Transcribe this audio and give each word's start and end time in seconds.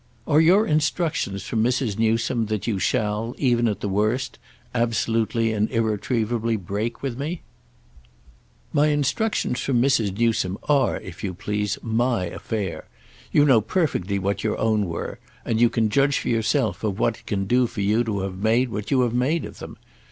"Are 0.25 0.41
your 0.41 0.65
instructions 0.65 1.43
from 1.43 1.63
Mrs. 1.63 1.95
Newsome 1.99 2.47
that 2.47 2.65
you 2.65 2.79
shall, 2.79 3.35
even 3.37 3.67
at 3.67 3.81
the 3.81 3.87
worst, 3.87 4.39
absolutely 4.73 5.53
and 5.53 5.69
irretrievably 5.69 6.55
break 6.57 7.03
with 7.03 7.19
me?" 7.19 7.43
"My 8.73 8.87
instructions 8.87 9.59
from 9.59 9.79
Mrs. 9.79 10.17
Newsome 10.17 10.57
are, 10.67 10.97
if 11.01 11.23
you 11.23 11.35
please, 11.35 11.77
my 11.83 12.25
affair. 12.25 12.87
You 13.31 13.45
know 13.45 13.61
perfectly 13.61 14.17
what 14.17 14.43
your 14.43 14.57
own 14.57 14.87
were, 14.87 15.19
and 15.45 15.61
you 15.61 15.69
can 15.69 15.87
judge 15.91 16.17
for 16.17 16.29
yourself 16.29 16.83
of 16.83 16.97
what 16.97 17.17
it 17.19 17.27
can 17.27 17.45
do 17.45 17.67
for 17.67 17.81
you 17.81 18.03
to 18.05 18.21
have 18.21 18.39
made 18.39 18.69
what 18.69 18.89
you 18.89 19.01
have 19.01 19.13
of 19.21 19.59
them. 19.59 19.77